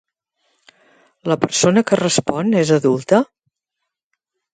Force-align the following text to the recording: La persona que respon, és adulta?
La 1.31 1.37
persona 1.43 1.83
que 1.89 1.99
respon, 1.99 2.49
és 2.61 2.71
adulta? 2.79 3.21